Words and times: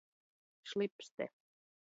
Šlipste. 0.73 1.31